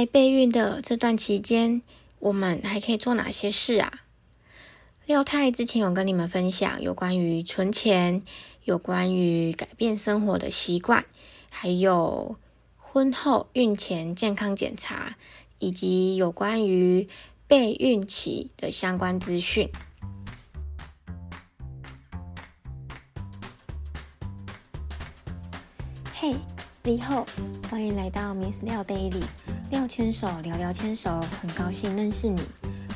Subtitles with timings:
[0.00, 1.82] 在备孕的这段期间，
[2.20, 4.00] 我们还可以做哪些事啊？
[5.04, 8.22] 廖太之前有跟你们分享有关于存钱，
[8.64, 11.04] 有关于改变生活的习惯，
[11.50, 12.38] 还有
[12.78, 15.16] 婚后孕前健康检查，
[15.58, 17.06] 以及有关于
[17.46, 19.70] 备孕期的相关资讯。
[26.14, 26.34] 嘿，
[26.84, 27.26] 你好，
[27.70, 29.22] 欢迎来到 Miss 廖 Daily，
[29.70, 32.42] 廖牵手聊聊牵手，很高兴认识你。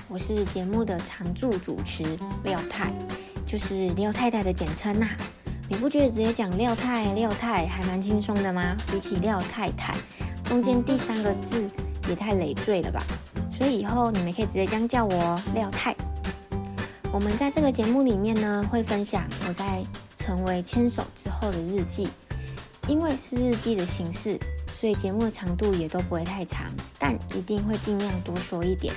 [0.08, 2.04] 我是节目的常驻主持
[2.42, 2.92] 廖太，
[3.46, 5.06] 就是廖太太的简称呐。
[5.68, 8.76] 你不觉得直接讲廖太廖太还蛮轻松的吗？
[8.90, 9.94] 比起廖太太，
[10.42, 11.64] 中间第三个字
[12.08, 13.00] 也太累赘了吧？
[13.56, 15.94] 所以以后你们可以直接这样叫我廖太。
[17.12, 19.80] 我们在这个节目里面呢，会分享我在
[20.16, 22.08] 成为牵手之后的日记，
[22.88, 24.36] 因为是日记的形式，
[24.84, 28.92] 所以节目的长度也都不会太长，但一定会尽量多说一点。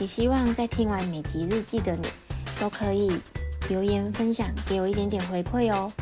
[0.00, 2.08] 也希望在听完每集日记的你，
[2.58, 3.20] 都可以
[3.68, 5.92] 留言分享，给我一点点回馈哦。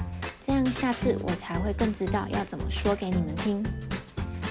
[0.41, 3.61] 这样下次我才会更知道要怎么说给你们听。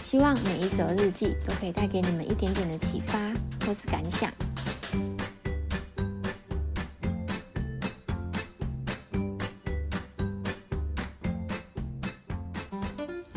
[0.03, 3.17] 希望每一则日记都可以带给你们一点点的启发
[3.65, 4.29] 或是感想。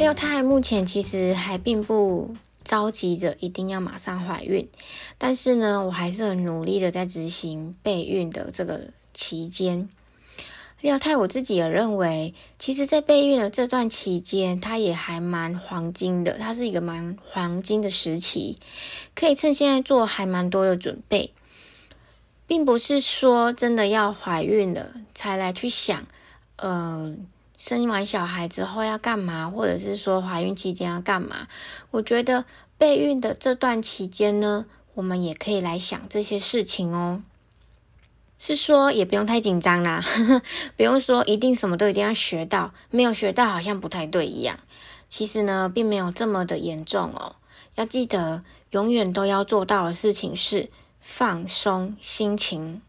[0.07, 2.33] 廖太目前其实还并不。
[2.63, 4.69] 着急着一定要马上怀孕，
[5.19, 9.89] 但是呢，我还是很努力的在执行备孕的这个期间。
[10.81, 18.57] 廖太我自己也认为，其实，在备孕的这段期间，它也还蛮黄金的，它是一个蛮黄金的时期，
[19.15, 21.33] 可以趁现在做还蛮多的准备，
[22.49, 26.07] 并不是说真的要怀孕了才来去想，
[26.57, 27.27] 嗯。
[27.57, 31.49] 生完小孩之后要干嘛，或者是说怀孕期间要干嘛？
[31.91, 32.45] 我觉得
[32.77, 37.23] 备孕的这段期间呢，我们也可以来想这些事情哦。
[38.39, 40.05] 是说也不用太紧张啦，
[40.77, 44.59] 不用说一定什么都一定要学到，没有学到好像不太对一样。
[45.09, 47.37] 其实呢，并没有这么的严重哦。
[47.77, 50.69] 要记得，永远都要做到的事情是
[51.01, 52.83] 放松心情。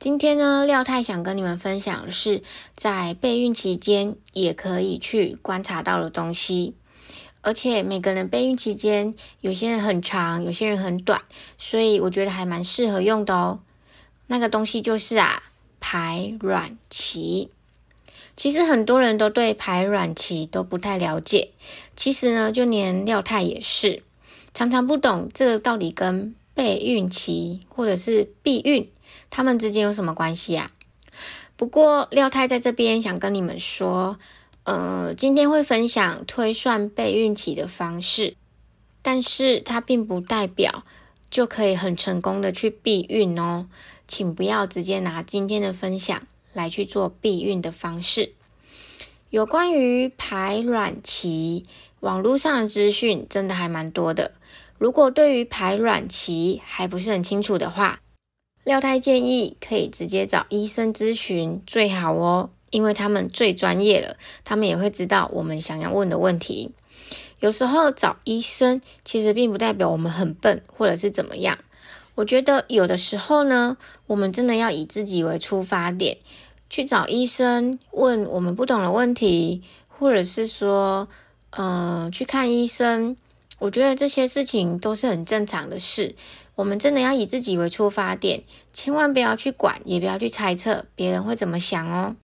[0.00, 2.42] 今天呢，廖太想跟你们分享的是，
[2.76, 6.74] 在备孕期间也可以去观察到的东西。
[7.40, 11.22] 而且每个人备孕期间，有些人很长，有些人很短，
[11.56, 13.60] 所以我觉得还蛮适合用的哦。
[14.26, 15.42] 那个东西就是啊，
[15.80, 17.50] 排卵期。
[18.36, 21.50] 其实很多人都对排卵期都不太了解。
[21.96, 24.02] 其实呢，就连廖太也是，
[24.52, 28.90] 常常不懂这个到底跟备孕期或者是避孕。
[29.36, 30.70] 他们之间有什么关系啊？
[31.56, 34.16] 不过廖太在这边想跟你们说，
[34.62, 38.36] 呃，今天会分享推算备孕期的方式，
[39.02, 40.84] 但是它并不代表
[41.32, 43.66] 就可以很成功的去避孕哦，
[44.06, 48.34] 请不要直接拿今天的分享来去做避孕的方式。
[49.30, 51.64] 有关于排卵期，
[51.98, 54.30] 网络上的资讯真的还蛮多的。
[54.78, 57.98] 如果对于排卵期还不是很清楚的话，
[58.64, 66.72] 廖太建议可以直接找医生咨询最好哦，因为他们最专业了，他们也会知道我们想要问的问题。
[67.40, 71.58] 有时候找医生其实并不代表我们很笨或者是怎么样。
[72.14, 73.76] 我觉得有的时候呢，
[74.06, 76.16] 我们真的要以自己为出发点
[76.70, 81.06] 去找医生问我们不懂的问题，或者是说，
[81.50, 83.16] 嗯，去看医生。
[83.58, 86.14] 我觉得这些事情都是很正常的事。
[86.54, 88.42] 我们真的要以自己为出发点，
[88.72, 92.16] 千万不要去管，也不要去猜测别人会怎么想哦。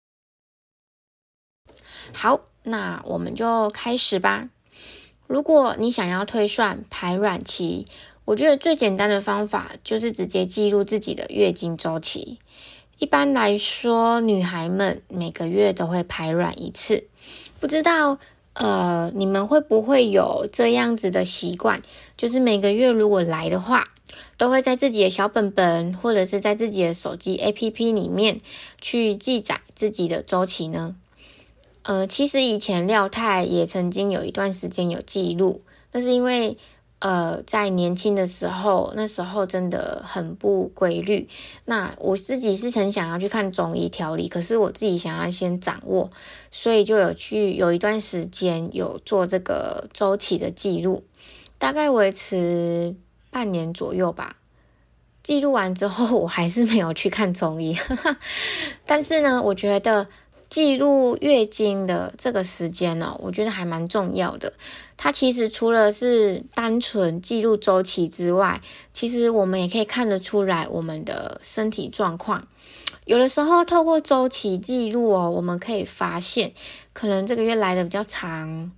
[2.14, 4.50] 好，那我们就开始吧。
[5.28, 7.86] 如果你想要推算排卵期，
[8.26, 12.40] 我觉得最简单的方法就是直接记录自己的月经周期。
[12.98, 17.08] 一般来说，女孩们每个月都会排卵一次，
[17.60, 18.20] 不知道。
[18.54, 21.82] 呃，你们会不会有这样子的习惯？
[22.18, 23.88] 就是每个月如果来的话，
[24.38, 28.42] 都会在自己的小本本或者是在自己的手机 APP 里面
[28.82, 30.96] 去记载自己的周期呢？
[31.84, 35.62] 呃，其实以前廖太也曾经有一段时间有记录，
[35.92, 36.58] 那是因为。
[37.02, 41.30] 呃，在年轻的时候，那时候真的很不规律。
[41.64, 46.12] 那我自己是很想要去看中医调理，可是我自己想要先掌握，
[46.52, 51.06] 所以就有去有一段时间有做这个周期的记录，
[51.58, 52.94] 大概维持
[53.40, 54.36] 半年左右吧。
[55.24, 57.78] 记录完之后，我还是没有去看中医。
[58.86, 60.08] 但是呢，我觉得
[60.50, 64.52] 记录月经的这个时间呢，我觉得还蛮重要的。
[64.98, 68.60] 它其实除了是单纯记录周期之外，
[68.92, 72.46] 其实我们也可以看得出来我们的身体状况。
[73.06, 76.52] 有的时候透过周期记录哦，我们可以发现，
[76.92, 78.74] 可能这个月来的比较长，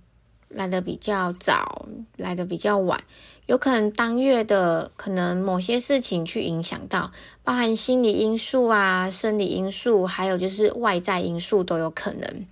[0.48, 3.02] 来的比较早，来的比较晚。
[3.46, 7.12] 有可能当月的可能某些事情去影响到，
[7.42, 12.46] 包含心理因素啊、生理因素，还有就是外在因素都有可能。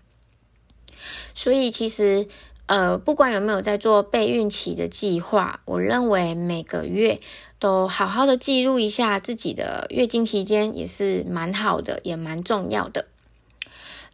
[1.35, 2.27] 所以其实，
[2.67, 7.21] 呃，不管有没有在做备孕期的计划，我认为每个月
[7.59, 13.07] 都好好的记录一下自己的月经期间也是蛮好的，也蛮重要的。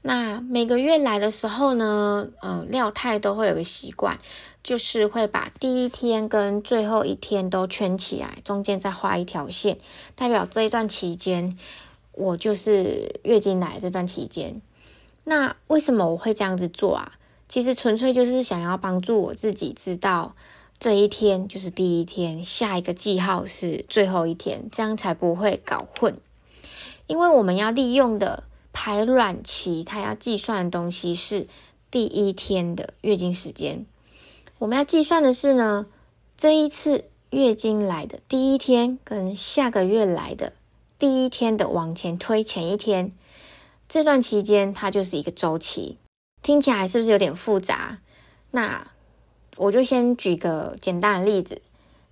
[0.03, 4.19] 那每个月来的时候呢，嗯，廖太都会有个习惯。
[4.63, 9.79] 就是会把第一天跟最后一天都圈起来，中间再画一条线，
[10.17, 11.57] 代表这一段期间
[12.11, 14.61] 我就是月经来这段期间。
[15.23, 17.13] 那为什么我会这样子做啊？
[17.49, 20.35] 其实纯粹就是想要帮助我自己知道
[20.81, 26.19] 这一天就是第一天，下一个记号是最后一天，这样才不会搞混。
[27.07, 28.43] 因为我们要利用的
[28.79, 31.49] 排卵期，它要计算的东西是
[31.91, 33.87] 第一天的月经时间。
[34.59, 35.87] 我们要计算的是呢，
[36.37, 40.53] 这一次月经来的第一天跟下个月来的
[40.99, 43.13] 第一天的往前推前一天，
[43.89, 45.97] 这段期间它就是一个周期。
[46.43, 48.01] 听起来是不是有点复杂？
[48.51, 48.89] 那
[49.57, 51.63] 我就先举个简单的例子，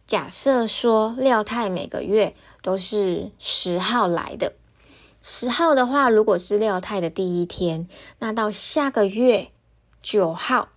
[0.07, 4.55] 假设说廖太每个月都是十号来的，
[5.27, 7.89] 十号的话，如果是廖太的第一天，
[8.19, 9.49] 那到下个月
[10.03, 10.69] 九号。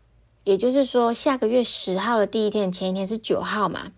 [0.45, 3.91] 也就是说，下个月十号的第一天，前一天是九号嘛？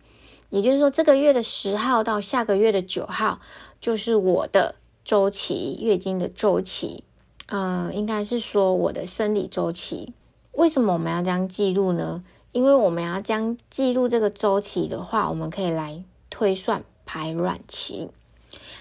[0.49, 3.39] 也就是说，这个月的十号到下个月的九号，
[3.79, 4.73] 就是我的
[5.05, 7.03] 周期，月经的周期。
[7.45, 10.15] 嗯，应该是说我的生理周期。
[10.53, 12.23] 为什么我们要这样记录呢？
[12.53, 18.09] 因为我们要将记录这个周期的话，我们可以来推算排卵期。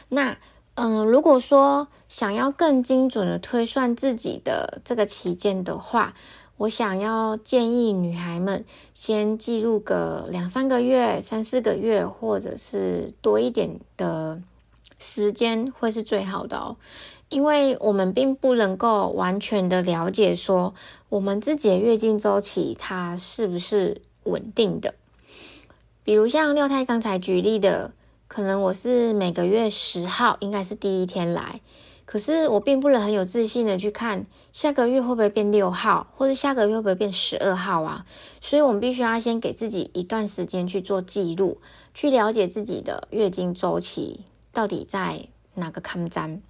[0.08, 0.38] 那，
[0.80, 6.14] 嗯，如果说想要更精准的推算自己的这个期间的话，
[6.56, 8.64] 我想要建议女孩们
[8.94, 14.40] 先记录个两三个月、三四个月，或者是多一点的
[15.00, 16.76] 时间，会是最好的哦。
[17.28, 20.74] 因为我们并不能够完全的了解说
[21.08, 24.94] 我们自己的月经周期它是不是稳定的。
[26.04, 27.90] 比如像六太刚才举例的，
[28.28, 31.60] 可能我是每个月十号应该是第一天来。
[32.04, 38.06] 可是我并不能很有自信的去看下个月会不会变六号，或者下个月会不会变十二号啊？
[38.40, 41.58] 所以我们必须要先给自己一段时间去做记录，
[41.92, 44.20] 去了解自己的月经周期
[44.52, 46.40] 到底在哪个康站。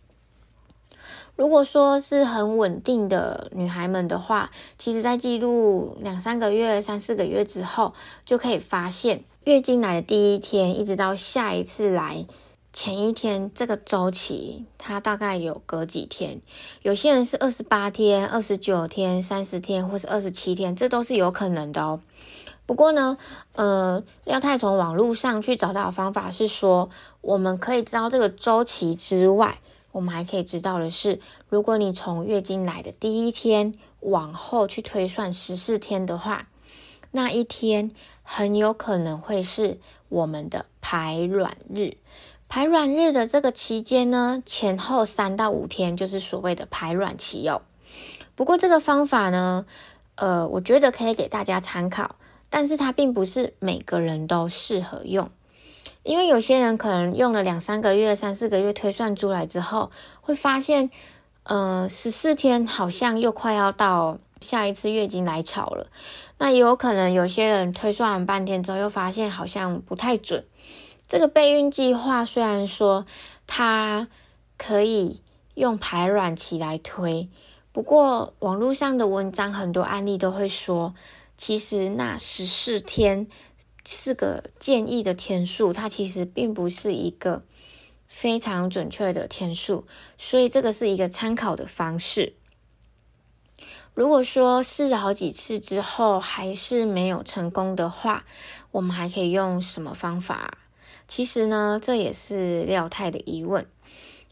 [1.36, 7.94] 如果说是很稳定的女孩们的话，其实在记录两三个月、三四个月之后，
[8.24, 12.26] 就可以发现月经来的第一天，一直到下一次来。
[12.70, 16.42] 前一天这个周期，它大概有隔几天，
[16.82, 22.00] 有些人是二十八天、二十九天、三十天，或是二十七天，这都是有可能的哦。
[22.66, 23.16] 不过呢，
[23.54, 26.90] 呃，廖太从网络上去找到的方法是说，
[27.22, 29.58] 我们可以知道这个周期之外，
[29.98, 31.18] 我们还可以知道的是，
[31.48, 36.46] 如果你从月经来的第一天往后去推算十四天的话，
[37.10, 37.90] 那一天
[38.22, 41.96] 很有可能会是我们的排卵日。
[42.48, 47.62] 排卵日的这个期间呢，前后三到五天就是所谓的排卵期哦。
[48.36, 49.66] 不过这个方法呢，
[50.14, 52.14] 呃，我觉得可以给大家参考，
[52.48, 55.28] 但是它并不是每个人都适合用，
[56.08, 59.90] 因为有些人可能用了两三个月、三四个月推算出来之后，
[60.22, 60.88] 会发现，
[61.42, 65.88] 呃，十四天好像又快要到下一次月经来潮了。
[66.38, 70.46] 那也有可能有些人推算完半天之后，又发现好像不太准。
[71.06, 73.04] 这个备孕计划虽然说
[73.46, 74.08] 它
[74.56, 75.20] 可以
[75.56, 77.28] 用排卵期来推，
[77.70, 80.94] 不过网络上的文章很多案例都会说，
[81.36, 83.26] 其实那十四天
[83.90, 87.42] 四个建议的天数，它其实并不是一个
[88.06, 89.86] 非常准确的天数，
[90.18, 92.34] 所以这个是一个参考的方式。
[93.94, 98.26] 如果说试了好几次之后还是没有成功的话，
[98.72, 100.58] 我们还可以用什么方法？
[101.06, 103.66] 其实呢，这也是廖太的疑问，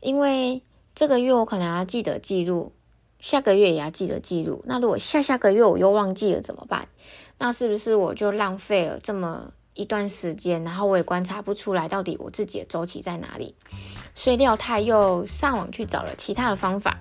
[0.03, 0.61] 因为
[0.95, 2.73] 这个月我可能要记得记录，
[3.21, 4.63] 下个月也要记得记录。
[4.67, 6.89] 那如果下下个月我又忘记了怎么办？
[7.39, 10.65] 那是不是我就浪费了这么一段时间？
[10.65, 13.55] 然后我也观察不出来到底我自己的周期在哪里？
[14.15, 16.99] 所以廖太又上网去找了其他的方法。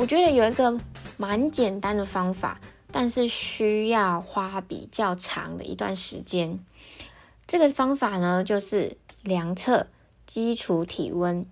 [0.00, 0.80] 我觉得有一个
[1.18, 2.58] 蛮简单的方法，
[2.90, 6.58] 但是需要花比较长的一段时间。
[7.46, 9.88] 这个方法呢，就是量测
[10.24, 11.44] 基础体温。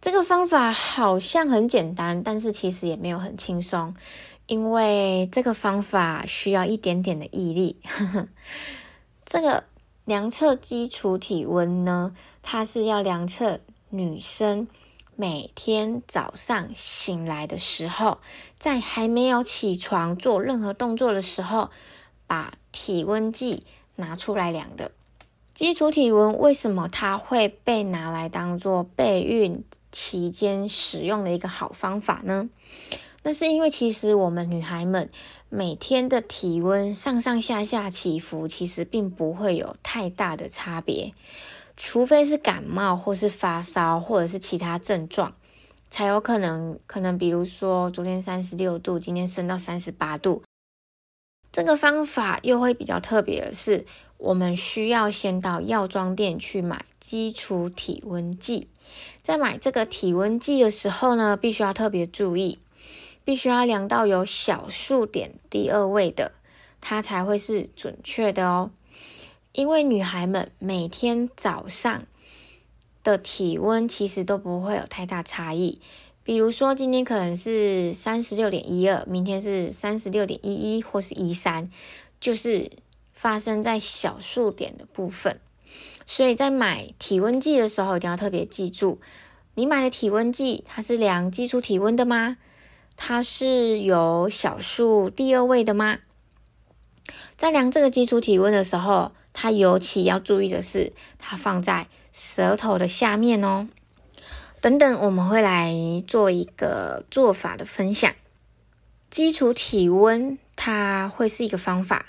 [0.00, 3.94] 这个方法好像很简单，但是其实也没有很轻松，
[4.46, 7.76] 因为这个方法需要一点点的毅力。
[9.24, 9.62] 这个
[10.04, 13.60] 量测基础体温呢，它是要量测
[13.90, 14.66] 女生
[15.20, 18.20] 每天早上醒来的时候，
[18.58, 21.68] 在还没有起床做任何动作的时候，
[22.26, 23.64] 把体温计
[23.96, 24.92] 拿出来量的。
[25.52, 29.62] 基础体温为什么它会被拿来当做备孕
[29.92, 32.48] 期间使用的一个好方法呢？
[33.22, 35.10] 那是因为其实我们女孩们
[35.50, 41.12] 每天的体温上上下下起伏，其实并不会有太大的差别，
[41.82, 45.34] 除非是感冒或是发烧或者是其他症状，
[45.88, 50.42] 才有可能可能比如说昨天三十六度，今天升到三十八度。
[51.50, 53.86] 这个方法又会比较特别的是。
[54.18, 58.68] 我们需要先到药妆店去买基础体温计，
[59.22, 62.58] 在买这个体温计的时候呢，必须要特别注意，
[63.24, 66.32] 必须要量到有小数点第二位的，
[66.82, 68.70] 它才会是准确的哦。
[69.52, 72.04] 因为女孩们每天早上
[73.02, 75.80] 的体温其实都不会有太大差异，
[76.22, 81.70] 比如说今天可能是三十六点一二，明天是三十六点一一或是一三，
[82.20, 82.70] 就是。
[83.12, 85.38] 发生在小数点的部分，
[86.06, 88.98] 所以在买体温计的时候，一定要特别记住，
[89.56, 92.38] 你买的体温计它是量基础体温的吗？
[92.96, 95.98] 它是有小数第二位的吗？
[97.36, 103.68] 在量这个基础体温的时候，它尤其要注意的是，它放在舌头的下面哦。
[104.60, 105.74] 等等，我们会来
[106.06, 108.14] 做一个做法的分享。
[109.10, 112.06] 基础体温它会是一个方法。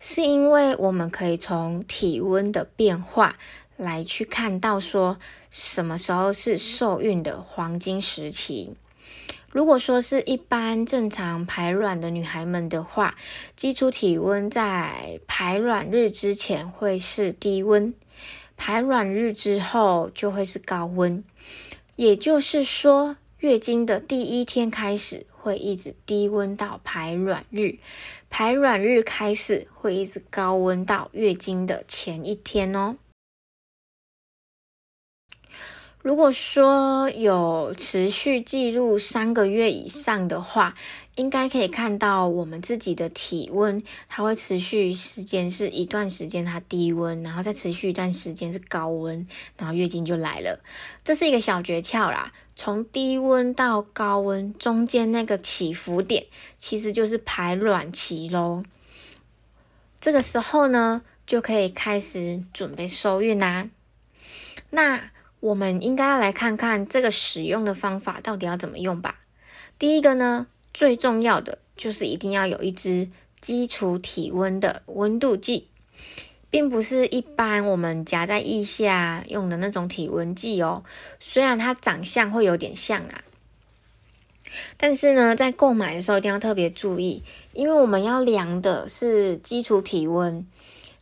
[0.00, 3.38] 是因为我们可以从体温的变化
[3.78, 5.18] 来去看到，说
[5.50, 8.74] 什么时候是受孕的黄金时期。
[9.54, 13.14] 如果说是一般正常排卵的女孩们的话，
[13.54, 17.94] 基础体温在排卵日之前会是低温，
[18.56, 21.22] 排卵日之后就会是高温。
[21.94, 27.76] 也就是说，月经的第一天开始会一直低温到排卵日。
[28.30, 32.96] 排卵日开始会一直高温到月经的前一天哦。
[36.04, 40.74] 如果说有持续记录三个月以上的话，
[41.14, 50.60] 应该可以看到我们自己的体温，它会持续时间是一段时间它低温，然后再持续一段时间是高温，然后月经就来了。
[51.04, 52.34] 这是一个小诀窍啦。
[52.54, 56.26] 从低温到高温中间那个起伏点，
[56.58, 58.62] 其实就是排卵期喽。
[60.02, 63.70] 这个时候呢，就可以开始准备受孕啦。
[64.68, 65.13] 那
[65.44, 69.20] 我们应该要来看看这个使用的方法到底要怎么用吧。
[69.78, 73.10] 第一个呢，最重要的就是一定要有一支
[73.42, 75.68] 基础体温的温度计。
[76.48, 80.84] 并不是一般我们夹在腋下用的那种体温计哦，
[81.18, 83.24] 虽然它长相会有点像啊，
[84.76, 87.24] 但是呢，在购买的时候一定要特别注意，
[87.54, 90.46] 因为我们要量的是基础体温，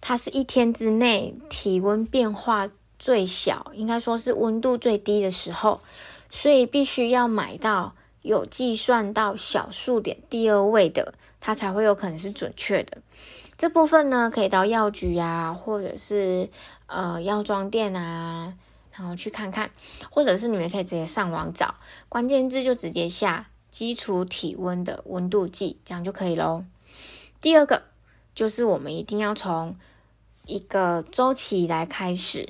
[0.01, 2.71] 它是一天之内体温变化
[3.03, 5.81] 最小，应该说是温度最低的时候，
[6.31, 12.99] 所以必须要买到有计算到小数点第二位的，它才会有可能是准确的。
[13.59, 16.49] 这部分呢，可以到药局啊，或者是
[16.87, 18.55] 呃药妆店啊，
[18.93, 19.73] 然后去看看，
[20.09, 21.75] 或者是你们可以直接上网找
[22.09, 26.65] 关键字，就直接下基础体温的温度计，这样就可以喽。
[27.41, 27.83] 第二个
[28.33, 29.75] 就是我们一定要从
[30.47, 32.49] 一个周期来开始，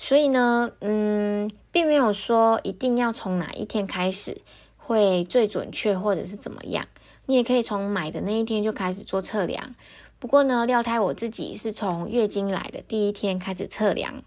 [0.00, 4.40] 所以呢，嗯，并没有说一定要从哪一天开始
[4.76, 6.86] 会最准确，或者是怎么样，
[7.26, 9.74] 你也可以从买的那一天就开始做测量。
[10.20, 14.22] 不过呢，料胎我自己是从月经来的第一天开始测量，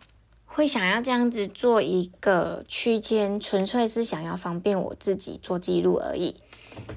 [0.45, 6.35] 会想要这样子做一个区间，纯粹是想要方便我自己做记录而已。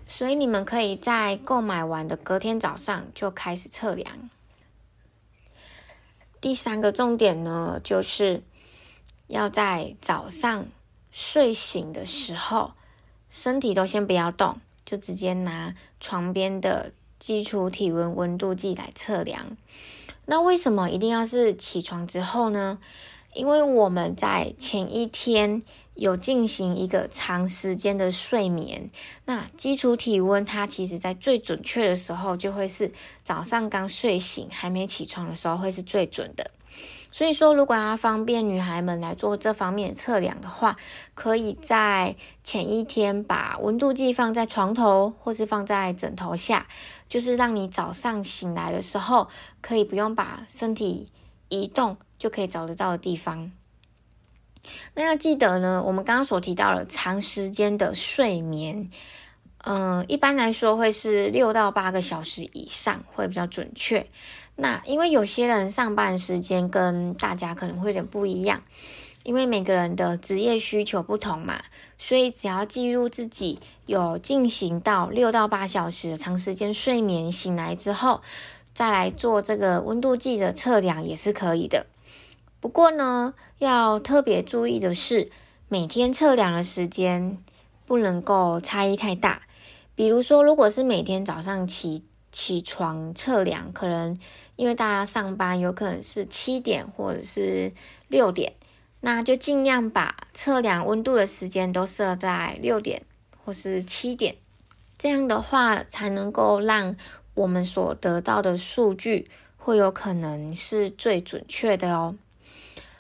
[0.08, 4.30] 所以你们可以在购买完的隔天早上就开始测量。
[6.40, 8.42] 第三个重点呢，就是
[9.26, 10.66] 要在早上
[11.10, 12.72] 睡醒的时候，
[13.30, 16.92] 身体都先不要动，就直接拿床边的。
[17.16, 19.56] 基础体温温度计来测量，
[20.26, 22.78] 那为什么一定要是起床之后呢？
[23.32, 25.62] 因为我们在前一天
[25.94, 28.90] 有进行一个长时间的睡眠，
[29.24, 36.50] 那基础体温它其实在最准确的时候，就会是早上刚睡醒还没起床的时候会是最准的。
[37.14, 40.76] 所以说，如果要方便女孩们来做这方面测量的话，
[41.14, 46.66] 可以在前一天把温度计放在床头，或是放在枕头下，
[47.08, 49.28] 就是让你早上醒来的时候，
[49.60, 51.06] 可以不用把身体
[51.48, 53.52] 移动，就可以找得到的地方。
[54.94, 58.90] 那要记得呢，我们刚刚所提到了长时间的睡眠，
[59.58, 64.04] 嗯，一般来说会是六到八个小时以上会比较准确。
[64.56, 68.62] 那因为有些人上班时间跟大家可能会有点不一样，
[69.24, 71.64] 因为每个人的职业需求不同嘛，
[71.98, 78.20] 所以只要记录自己有进行到六到八小时长时间睡眠，醒来之后
[78.72, 81.86] 再来做这个温度计的测量也是可以的。
[82.60, 85.30] 不过呢，要特别注意的是，
[85.68, 87.38] 每天测量的时间
[87.84, 89.42] 不能够差异太大。
[89.96, 94.18] 比如说，如果是每天早上起起床测量，可能
[94.56, 97.72] 因为大家上班有可能是七点或者是
[98.08, 98.54] 六点，
[99.00, 103.02] 那就尽量把测量温度的时间都设在六点
[103.44, 104.34] 或是七点，
[104.98, 106.96] 这样的话才能够让
[107.34, 112.16] 我们所得到的数据会有可能是最准确的哦。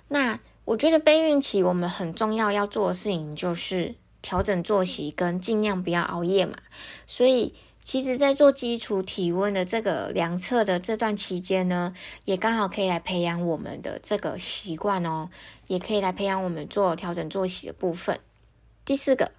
[0.06, 6.54] 那我觉得备孕期我们很重要要做的事情就是调整作息跟尽量不要熬夜嘛。
[7.06, 7.52] 所以
[7.84, 15.28] 其实，在做基础体温的这个量测的这段期间呢，也刚好可以来培养我们的这个习惯哦，
[15.66, 18.18] 也可以来培养我们做调整作息的部分。
[18.86, 19.30] 第四个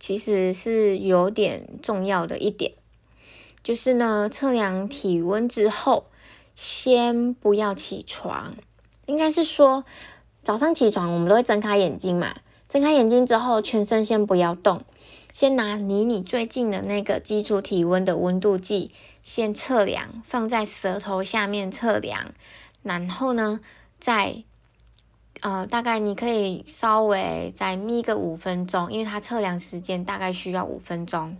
[0.00, 2.72] 其实是有点重要的一点，
[3.62, 6.06] 就是呢，测量体温之后，
[6.56, 8.56] 先不要起床，
[9.06, 9.84] 应该是说。
[10.44, 12.34] 早上起床，我们都会睁开眼睛嘛。
[12.68, 14.82] 睁开眼睛之后，全身先不要动，
[15.32, 18.92] 先拿离你最近的那个基础体温的温度计
[19.22, 22.32] 先测量，放在舌头下面测量。
[22.82, 23.60] 然后呢，
[23.98, 24.44] 再
[25.40, 31.36] 呃，大概你可以稍微再眯个五分钟，因为它测量时间大概需要五分钟。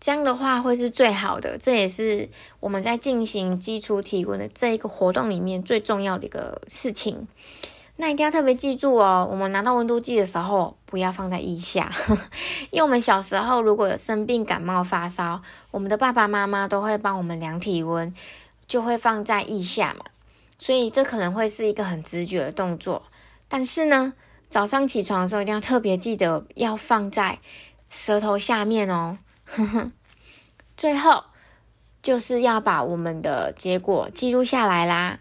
[0.00, 7.28] 这样的话会是最好的，这也是我们在进行基础体温的这一个活动里面最重要的一个事情。
[7.96, 11.92] 那一定要特别记住哦，我们拿到温度计的时候不要放在腋下，
[12.70, 18.12] 因为我们小时候如果有生病、感冒、发烧，我们的爸爸妈妈都会帮我们量体温，
[18.66, 20.06] 就会放在腋下嘛，
[20.58, 23.04] 所以这可能会是一个很直觉的动作。
[23.46, 24.14] 但是呢，
[24.48, 27.38] 早上起床的时候一定要特别记得要放在
[27.90, 29.18] 舌头下面哦。
[30.76, 31.24] 最后
[32.02, 35.20] 就是要把我们的结果记录下来啦。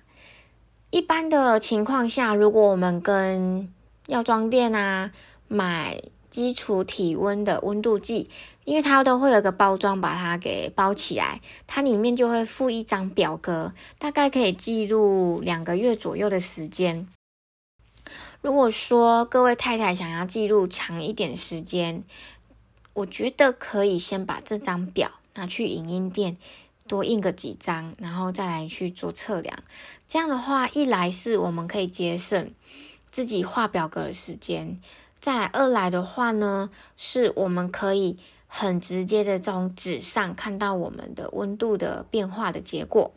[0.92, 3.72] 一般的情况下，如果我们跟
[4.08, 5.12] 药妆店啊
[5.48, 8.30] 买基础体温的温度计，
[8.66, 17.08] 因为它都会有个包装把它给包起来，它里面就会附一张表格，大概可以记录两个月左右的时间。
[18.42, 22.04] 如果说各位太太想要记录长一点时间，
[22.92, 26.36] 我觉得可以先把这张表拿去影音店
[26.92, 29.58] 多印个几张，然后再来去做测量。
[30.10, 32.52] 这样的话，一来是我们可以节省
[33.10, 34.76] 自己画表格的时间；
[35.22, 43.14] 再来二来的话呢，是我们可以很直接的从纸上看到我们的温度的变化的结果。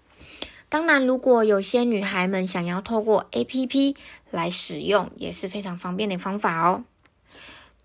[0.69, 3.97] 当然，如果有些女孩们想要透过 APP
[4.31, 6.85] 来使用，也是非常方便的方法哦。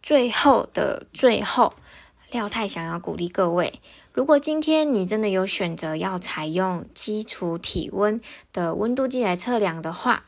[0.04, 1.74] 最后的最后，
[2.30, 3.82] 廖太想要鼓励各位：
[4.14, 8.20] 如果今天你真的有选择要采用基础体温
[8.52, 10.26] 的温度计来测量的话，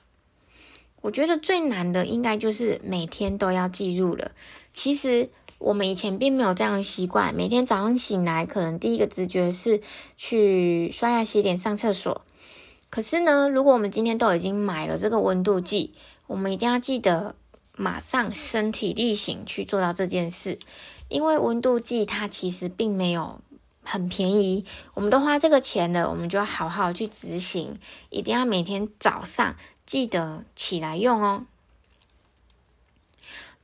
[1.02, 4.32] 我觉得最难的应该就是每天都要记录了。
[4.72, 9.82] 其实我们以前并没有这样的习惯，每天早上醒来，可能第一个直觉是
[10.16, 12.22] 去刷牙、洗脸、上厕所。
[12.90, 15.94] 可是呢，如果我们今天都已经买了这个温度计，
[16.28, 17.36] 我们一定要记得。
[17.74, 20.60] 马上身体力行去做到这件事，
[21.08, 23.42] 因为温度计它其实并没有
[23.84, 31.46] 很便宜，我们都花这个钱了，我们就要好好去执行，一定要每天早上记得起来用哦。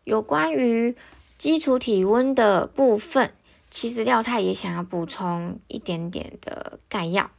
[0.04, 0.96] 有关于
[1.38, 3.34] 基础体温的部分，
[3.70, 7.30] 其实廖太也想要补充一点点的概要。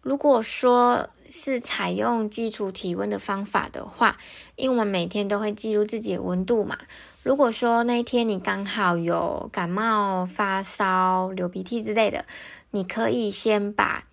[0.00, 4.16] 如果说是采用基础体温的方法的话，
[4.56, 6.78] 因为我们每天都会记录自己的温度嘛。
[7.22, 12.24] 如果说那一天你刚好有感冒、发烧、流鼻涕之类的，
[12.70, 14.04] 你可以先把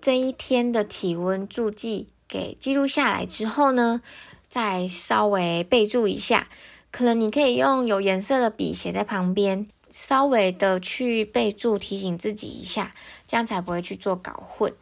[0.00, 4.02] 这一天的体温注记给记录下来之后呢，
[4.48, 6.48] 再稍微备注一下。
[6.92, 12.92] 可能你可以用有颜色的笔写在旁边，稍微的去备注提醒自己一下，
[13.26, 14.72] 这样才不会去做搞混。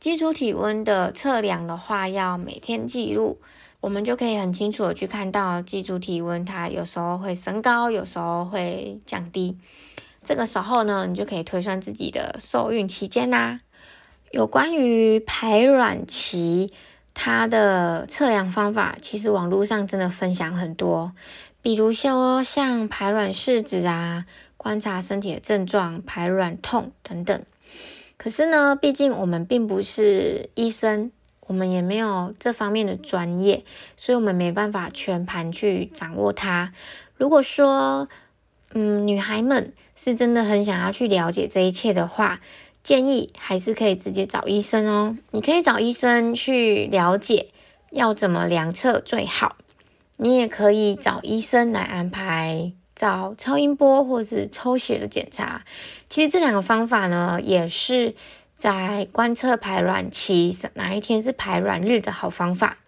[0.00, 3.38] 基础体温的测量的话，要每天记录，
[3.80, 9.56] 我们就可以很清楚的去看到基础体温，它有时候会升高，有时候会降低。
[10.22, 13.60] 这个时候呢，你就可以推算自己的受孕期间啦。
[14.30, 16.72] 有关于排卵期。
[17.18, 21.14] 它的测量方法其实网络上真的分享很多，
[21.62, 24.26] 比如说像排卵试纸啊，
[24.58, 27.42] 观察身体的症状、排卵痛等等。
[28.18, 31.10] 可是呢，毕竟我们并不是医生，
[31.46, 33.64] 我们也没有这方面的专业，
[33.96, 36.72] 所以我们没办法全盘去掌握它。
[37.16, 38.08] 如果说，
[38.72, 42.40] 嗯，女孩们是真的很想要去了解这一切的话，
[42.82, 45.16] 建议还是可以直接找医生哦。
[45.30, 47.48] 你可以找医生去了解
[47.90, 49.56] 要怎么量测最好，
[50.16, 55.64] 你也可以找医生来安排找超音波或是抽血的检查。
[56.08, 58.14] 其实这两个方法呢，也是
[58.56, 62.78] 在观测排卵期哪一天是排卵日的好方法。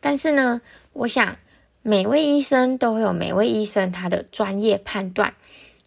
[0.00, 0.60] 但是呢，
[0.92, 1.36] 我想
[1.82, 5.34] 每位医生都会有每位医生他的专业判断。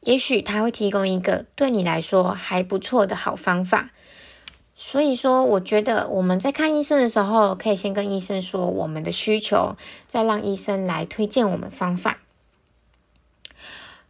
[0.02, 3.92] 也许他会提供一个对你来说还不错的好方法，
[4.76, 12.18] 所以说，我觉得我们在看医生的时候，可以先跟医生说我们的需求，再让医生来推荐我们方法。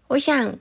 [0.08, 0.58] 我想，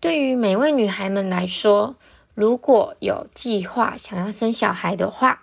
[0.00, 1.96] 对于每位女孩们来说，
[2.34, 5.42] 如果有计划想要生小孩的话，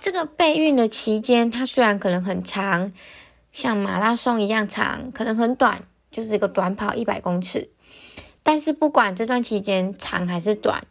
[0.00, 2.92] 这个备孕的期间，它虽然可能很长，
[3.52, 7.70] 像马拉松一样长，可能很短，就是一个短跑一百公尺。
[8.42, 10.84] 但是不管这段期间长还是短，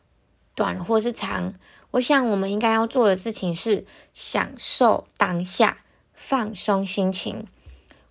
[0.56, 1.54] 短或是长，
[1.92, 5.78] 我想我们应该要做的事情是享受当下，
[6.14, 7.46] 放松心情。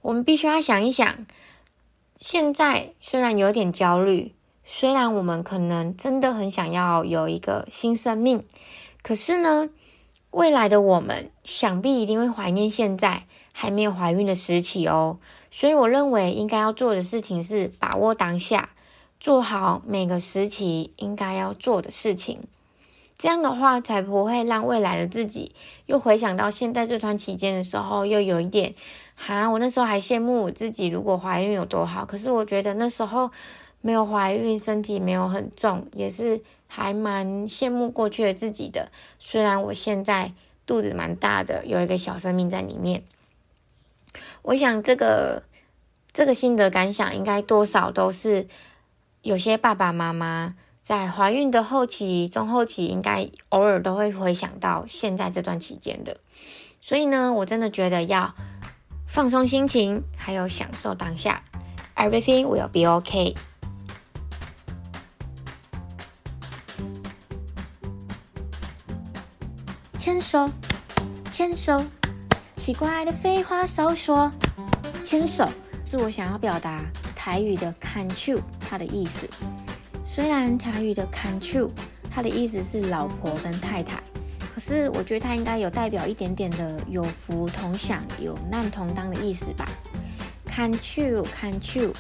[0.02, 1.26] 我们必须要想一想，
[2.16, 4.34] 现在虽然有点焦虑，
[4.72, 8.44] 虽然我们可能真的很想要有一个新生命，
[9.02, 9.68] 可是呢，
[10.30, 15.18] 未来的我们想必一定会怀念现在还没有怀孕的时期哦。
[15.50, 18.70] 所以我认为应该要做的事情是把握当下。
[19.18, 22.38] 做好每个时期应该要做的事情，
[23.18, 25.52] 这样的话才不会让未来的自己
[25.86, 28.76] 又回想到现在这段期间的时候，又有一点，
[29.16, 32.06] 哈，我那时候还羡慕我自己，如果怀孕有多好。
[32.06, 33.30] 可是我觉得那时候
[33.80, 38.90] 没有怀孕，身体没有很重，也是还蛮羡慕过去的自己的。
[39.18, 40.32] 虽然我现在
[40.66, 43.04] 肚子蛮大的，有一个小生命在里面，
[44.42, 45.42] 我想这个
[46.12, 48.46] 这个心得感想应该多少都是。
[49.22, 56.16] 有些爸爸妈妈在怀孕的后期、中后期，应该偶尔都会回想到现在这段期间的。
[56.80, 58.34] 所以呢，我真的觉得要
[59.06, 61.44] 放松心情，还有享受当下。
[61.96, 63.36] Everything will be okay。
[70.00, 70.50] 牵手，
[71.30, 71.84] 牵手，
[72.56, 74.32] 奇怪的废话少说。
[75.04, 75.46] 牵手
[75.84, 76.80] 是我想要表达
[77.14, 78.40] 台语的 “can you”。
[78.58, 79.28] 它的意思，
[80.06, 81.68] 虽然台语的 “control”
[82.10, 84.02] 它的意思是老婆跟太太，
[84.54, 89.68] 可是我觉得它应该有代表一点点的有福同享、有难同当的意思吧。
[90.48, 91.92] control，control，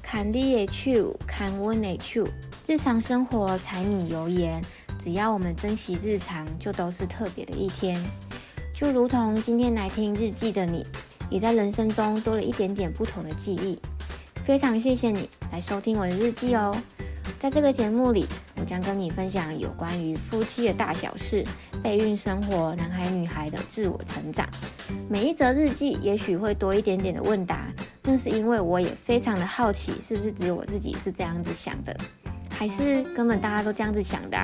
[0.00, 2.28] 看利的 true，看温的 true，
[2.68, 4.62] 日常生活柴米油盐，
[4.98, 7.98] 只要我们珍惜日常，就都是特别的一天。
[8.74, 10.84] 就如同今天来听日记的你，
[11.30, 13.78] 也在人生中多了一点点不同的记忆。
[14.44, 16.74] 非常谢谢你来收听我的日记哦，
[17.38, 21.44] 在这个节目里，我将跟你分享有关于夫妻的大小事、
[21.82, 24.48] 备孕生活、男孩女孩的自我成长。
[25.08, 27.66] 每一则日记也许会多一点点的问答，
[28.02, 31.94] 那是因为我也非常的好奇，是不是只有我自己是这样子想的，
[32.58, 34.36] 还是根本大家都这样子想的？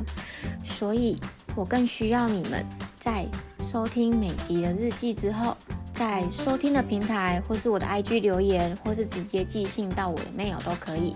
[0.64, 1.20] 所以
[1.54, 2.64] 我更需要你们
[2.98, 3.26] 在
[3.62, 5.54] 收听每集的日记之后。
[5.92, 11.14] 在收听的平台，或是我的 IG 留言，或是直接寄信到我的 mail 都可以。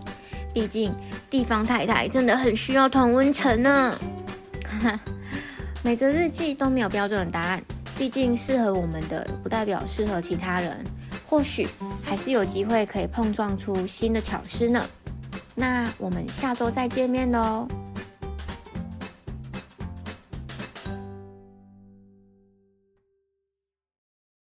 [0.53, 0.95] 毕竟
[1.31, 3.99] 地方太太真的很需要同温层呢。
[5.83, 7.63] 每则日记都没有标准答案，
[7.97, 10.85] 毕竟适合我们的不代表适合其他人。
[11.25, 11.67] 或许
[12.03, 14.87] 还是有机会可以碰撞出新的巧思呢。
[15.55, 17.67] 那我们下周再见面喽。